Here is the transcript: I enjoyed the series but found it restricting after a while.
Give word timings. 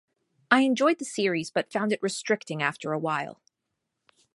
I 0.49 0.61
enjoyed 0.61 0.97
the 0.97 1.05
series 1.05 1.51
but 1.51 1.71
found 1.71 1.93
it 1.93 2.01
restricting 2.01 2.63
after 2.63 2.91
a 2.91 2.97
while. 2.97 3.39